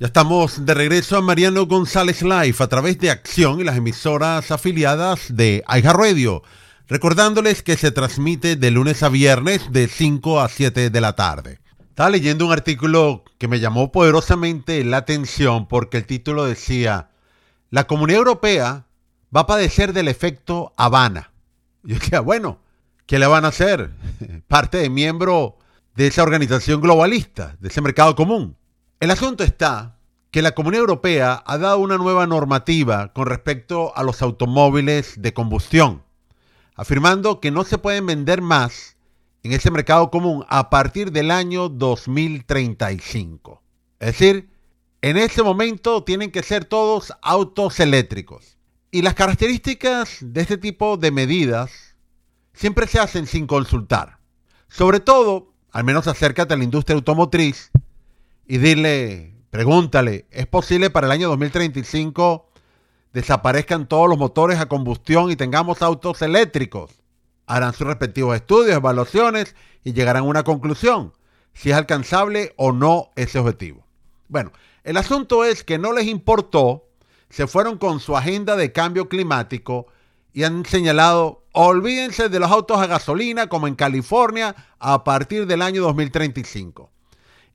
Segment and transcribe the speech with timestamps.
[0.00, 4.52] Ya estamos de regreso a Mariano González Live a través de Acción y las emisoras
[4.52, 6.44] afiliadas de Aija Radio.
[6.86, 11.58] Recordándoles que se transmite de lunes a viernes de 5 a 7 de la tarde.
[11.80, 17.10] Estaba leyendo un artículo que me llamó poderosamente la atención porque el título decía,
[17.70, 18.86] la Comunidad Europea
[19.34, 21.32] va a padecer del efecto Habana.
[21.82, 22.60] Yo decía, bueno,
[23.06, 23.90] ¿qué le van a hacer?
[24.46, 25.58] Parte de miembro
[25.96, 28.54] de esa organización globalista, de ese mercado común.
[29.00, 29.96] El asunto está
[30.32, 35.32] que la Comunidad Europea ha dado una nueva normativa con respecto a los automóviles de
[35.32, 36.02] combustión,
[36.74, 38.96] afirmando que no se pueden vender más
[39.44, 43.62] en ese mercado común a partir del año 2035.
[44.00, 44.50] Es decir,
[45.00, 48.56] en ese momento tienen que ser todos autos eléctricos.
[48.90, 51.94] Y las características de este tipo de medidas
[52.52, 54.18] siempre se hacen sin consultar.
[54.66, 57.70] Sobre todo, al menos acércate a la industria automotriz
[58.48, 62.48] y dile, pregúntale, ¿es posible para el año 2035
[63.12, 67.02] desaparezcan todos los motores a combustión y tengamos autos eléctricos?
[67.46, 71.12] Harán sus respectivos estudios, evaluaciones y llegarán a una conclusión,
[71.52, 73.84] si es alcanzable o no ese objetivo.
[74.28, 74.50] Bueno,
[74.82, 76.88] el asunto es que no les importó,
[77.28, 79.88] se fueron con su agenda de cambio climático
[80.32, 85.60] y han señalado, olvídense de los autos a gasolina como en California a partir del
[85.60, 86.90] año 2035.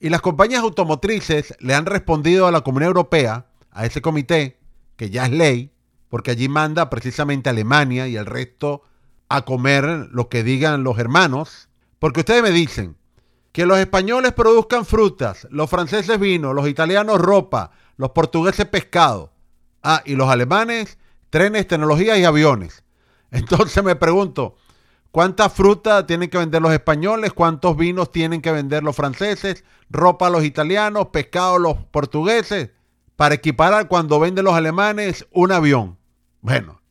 [0.03, 4.59] Y las compañías automotrices le han respondido a la Comunidad Europea, a ese comité,
[4.97, 5.71] que ya es ley,
[6.09, 8.81] porque allí manda precisamente Alemania y el resto
[9.29, 12.97] a comer lo que digan los hermanos, porque ustedes me dicen
[13.53, 19.31] que los españoles produzcan frutas, los franceses vino, los italianos ropa, los portugueses pescado,
[19.83, 20.97] ah, y los alemanes
[21.29, 22.83] trenes, tecnologías y aviones.
[23.31, 24.57] Entonces me pregunto,
[25.13, 27.33] ¿Cuánta fruta tienen que vender los españoles?
[27.33, 29.63] ¿Cuántos vinos tienen que vender los franceses?
[29.91, 31.09] ¿Ropa los italianos?
[31.09, 32.71] ¿Pescado los portugueses?
[33.15, 35.99] Para equiparar cuando venden los alemanes un avión.
[36.41, 36.81] Bueno,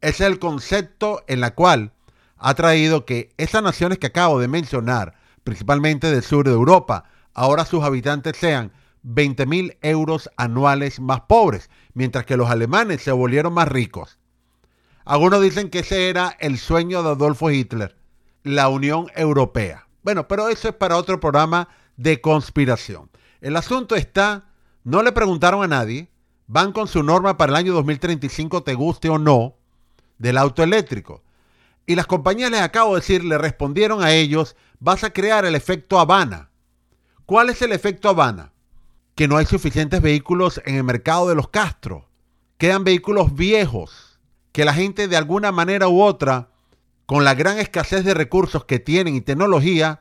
[0.00, 1.92] ese es el concepto en la cual
[2.38, 5.12] ha traído que esas naciones que acabo de mencionar,
[5.44, 8.72] principalmente del sur de Europa, ahora sus habitantes sean
[9.02, 14.18] 20 mil euros anuales más pobres, mientras que los alemanes se volvieron más ricos.
[15.06, 17.96] Algunos dicen que ese era el sueño de Adolfo Hitler,
[18.42, 19.86] la Unión Europea.
[20.02, 23.08] Bueno, pero eso es para otro programa de conspiración.
[23.40, 24.46] El asunto está,
[24.82, 26.10] no le preguntaron a nadie,
[26.48, 29.54] van con su norma para el año 2035, te guste o no,
[30.18, 31.22] del auto eléctrico.
[31.86, 35.54] Y las compañías, les acabo de decir, le respondieron a ellos, vas a crear el
[35.54, 36.50] efecto Habana.
[37.26, 38.52] ¿Cuál es el efecto Habana?
[39.14, 42.02] Que no hay suficientes vehículos en el mercado de los Castros.
[42.58, 44.15] Quedan vehículos viejos
[44.56, 46.48] que la gente de alguna manera u otra,
[47.04, 50.00] con la gran escasez de recursos que tienen y tecnología,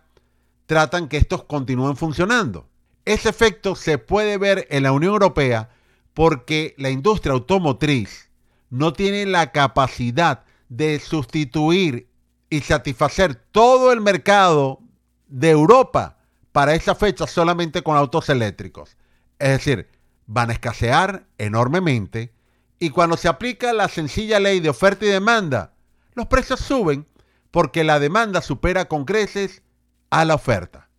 [0.66, 2.70] tratan que estos continúen funcionando.
[3.04, 5.72] Ese efecto se puede ver en la Unión Europea
[6.14, 8.30] porque la industria automotriz
[8.70, 12.08] no tiene la capacidad de sustituir
[12.50, 14.80] y satisfacer todo el mercado
[15.28, 16.18] de Europa
[16.54, 18.96] para esa fecha solamente con autos eléctricos.
[19.38, 19.90] Es decir,
[20.28, 22.32] van a escasear enormemente
[22.80, 25.74] y cuando se aplica la sencilla ley de oferta y demanda,
[26.14, 27.06] los precios suben
[27.52, 29.64] porque la demanda supera con creces
[30.10, 30.90] a la oferta.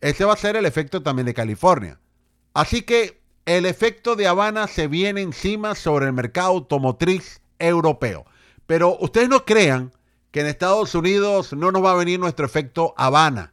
[0.00, 2.00] Ese va a ser el efecto también de California.
[2.54, 8.24] Así que el efecto de Habana se viene encima sobre el mercado automotriz europeo.
[8.66, 9.92] Pero ustedes no crean
[10.30, 13.52] que en Estados Unidos no nos va a venir nuestro efecto Habana,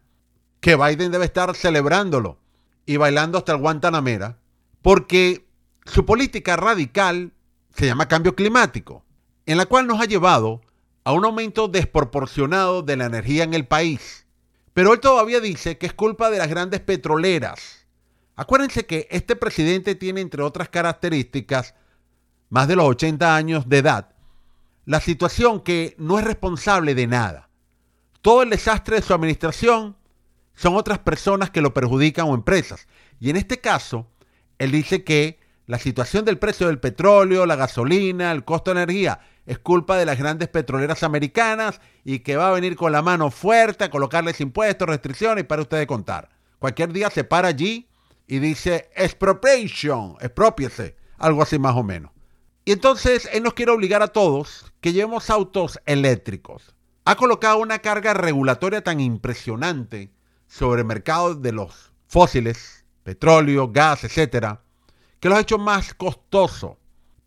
[0.59, 2.39] que Biden debe estar celebrándolo
[2.85, 4.37] y bailando hasta el Guantanamera,
[4.81, 5.45] porque
[5.85, 7.33] su política radical
[7.73, 9.03] se llama cambio climático,
[9.45, 10.61] en la cual nos ha llevado
[11.03, 14.25] a un aumento desproporcionado de la energía en el país.
[14.73, 17.85] Pero él todavía dice que es culpa de las grandes petroleras.
[18.35, 21.75] Acuérdense que este presidente tiene, entre otras características,
[22.49, 24.15] más de los 80 años de edad,
[24.85, 27.49] la situación que no es responsable de nada.
[28.21, 29.97] Todo el desastre de su administración
[30.55, 32.87] son otras personas que lo perjudican o empresas.
[33.19, 34.07] Y en este caso,
[34.57, 35.39] él dice que
[35.73, 40.05] la situación del precio del petróleo, la gasolina, el costo de energía es culpa de
[40.05, 44.39] las grandes petroleras americanas y que va a venir con la mano fuerte a colocarles
[44.39, 46.29] impuestos, restricciones para ustedes contar.
[46.59, 47.89] Cualquier día se para allí
[48.27, 52.11] y dice expropriation, expropiese, algo así más o menos.
[52.65, 56.75] Y entonces él nos quiere obligar a todos que llevemos autos eléctricos.
[57.05, 60.11] Ha colocado una carga regulatoria tan impresionante
[60.45, 64.62] sobre el mercado de los fósiles, petróleo, gas, etcétera,
[65.23, 66.77] que lo ha hecho más costoso.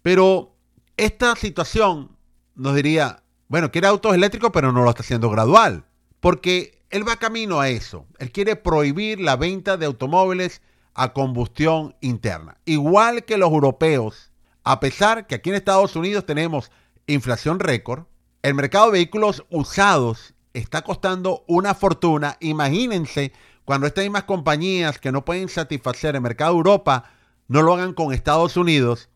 [0.02, 0.54] Pero
[0.98, 2.14] esta situación
[2.54, 5.86] nos diría, bueno, quiere autos eléctricos, pero no lo está haciendo gradual.
[6.20, 8.04] Porque él va camino a eso.
[8.18, 10.60] Él quiere prohibir la venta de automóviles
[10.92, 12.58] a combustión interna.
[12.66, 14.30] Igual que los europeos,
[14.62, 16.70] a pesar que aquí en Estados Unidos tenemos
[17.06, 18.02] inflación récord,
[18.42, 22.36] el mercado de vehículos usados está costando una fortuna.
[22.40, 23.32] Imagínense
[23.64, 27.15] cuando estas mismas compañías que no pueden satisfacer el mercado de Europa
[27.48, 29.08] no lo hagan con Estados Unidos.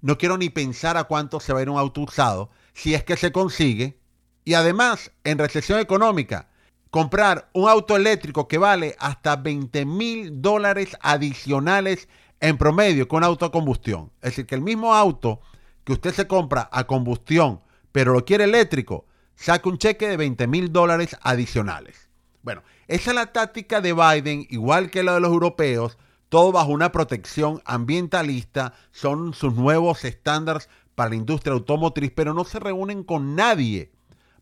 [0.00, 3.04] No quiero ni pensar a cuánto se va a ir un auto usado si es
[3.04, 3.98] que se consigue.
[4.44, 6.48] Y además, en recesión económica,
[6.90, 12.08] comprar un auto eléctrico que vale hasta 20 mil dólares adicionales
[12.40, 14.12] en promedio con auto a combustión.
[14.20, 15.40] Es decir, que el mismo auto
[15.84, 17.60] que usted se compra a combustión,
[17.92, 22.08] pero lo quiere eléctrico, saque un cheque de 20 mil dólares adicionales.
[22.42, 26.72] Bueno, esa es la táctica de Biden, igual que la de los europeos, todo bajo
[26.72, 33.04] una protección ambientalista, son sus nuevos estándares para la industria automotriz, pero no se reúnen
[33.04, 33.92] con nadie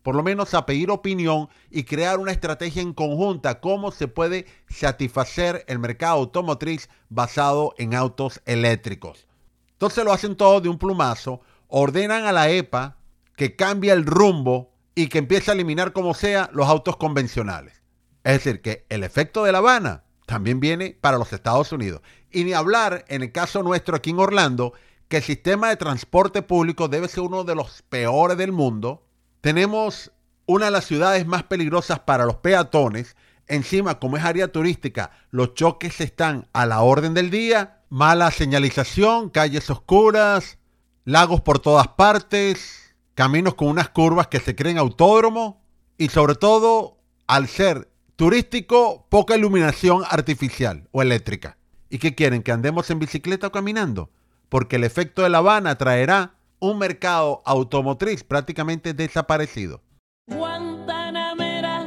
[0.05, 4.45] por lo menos a pedir opinión y crear una estrategia en conjunta, cómo se puede
[4.69, 9.25] satisfacer el mercado automotriz basado en autos eléctricos.
[9.71, 12.97] Entonces lo hacen todo de un plumazo, ordenan a la EPA
[13.35, 17.81] que cambie el rumbo y que empiece a eliminar como sea los autos convencionales.
[18.23, 22.01] Es decir, que el efecto de La Habana también viene para los Estados Unidos.
[22.31, 24.73] Y ni hablar, en el caso nuestro aquí en Orlando,
[25.07, 29.05] que el sistema de transporte público debe ser uno de los peores del mundo
[29.45, 30.11] tenemos
[30.47, 33.15] una de las ciudades más peligrosas para los peatones.
[33.45, 37.83] Encima, como es área turística, los choques están a la orden del día.
[37.89, 40.57] Mala señalización, calles oscuras,
[41.03, 45.61] lagos por todas partes, caminos con unas curvas que se creen autódromo
[45.99, 51.57] y sobre todo, al ser turístico, poca iluminación artificial o eléctrica.
[51.89, 52.43] ¿Y qué quieren?
[52.43, 54.09] ¿Que andemos en bicicleta o caminando?
[54.49, 59.81] Porque el efecto de La Habana traerá un mercado automotriz prácticamente desaparecido.
[60.27, 61.85] Guantanamera,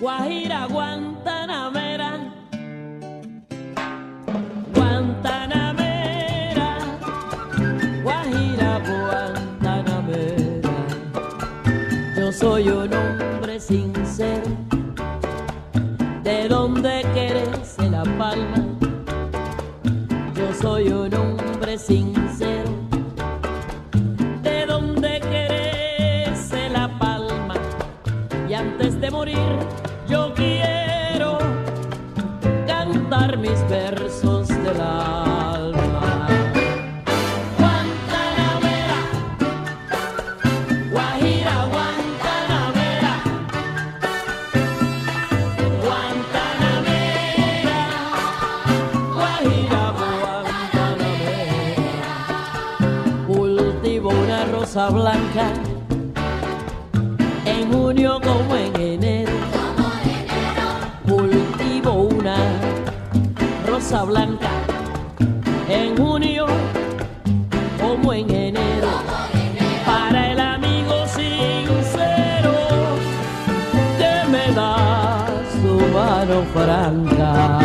[0.00, 1.79] Guajira, Guantanamera,
[13.70, 14.42] hombre sincero,
[16.24, 18.66] de donde crece la palma.
[20.34, 22.19] Yo soy un hombre sincero
[54.60, 55.46] rosa blanca
[57.46, 59.32] en junio como en enero.
[61.08, 62.36] Cultivo una
[63.66, 64.50] rosa blanca
[65.66, 66.44] en junio
[67.80, 68.88] como en enero.
[69.86, 72.52] Para el amigo sincero
[73.96, 75.26] que me da
[75.62, 77.59] su mano franca.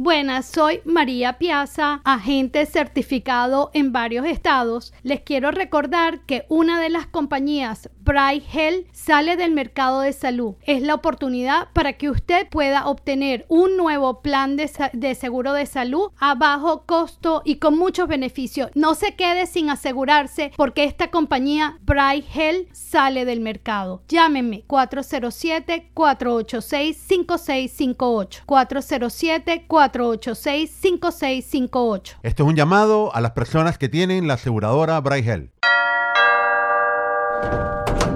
[0.00, 4.94] Buenas, soy María Piazza, agente certificado en varios estados.
[5.02, 10.54] Les quiero recordar que una de las compañías Bright Health sale del mercado de salud.
[10.62, 16.10] Es la oportunidad para que usted pueda obtener un nuevo plan de, seguro de salud
[16.18, 18.70] a bajo costo y con muchos beneficios.
[18.74, 24.02] No se quede sin asegurarse porque esta compañía Bright Health sale del mercado.
[24.08, 32.16] Llámenme 407 486 5658 407 4 486-5658.
[32.22, 35.50] Este es un llamado a las personas que tienen la aseguradora Bright Health.